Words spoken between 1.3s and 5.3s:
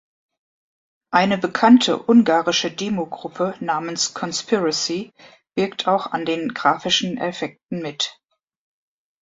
bekannte ungarische Demo-Gruppe namens Conspiracy